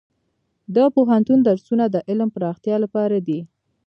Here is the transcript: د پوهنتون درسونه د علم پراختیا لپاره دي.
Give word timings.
د 0.75 0.77
پوهنتون 0.95 1.39
درسونه 1.47 1.85
د 1.89 1.95
علم 2.09 2.29
پراختیا 2.35 2.75
لپاره 2.83 3.17
دي. 3.27 3.39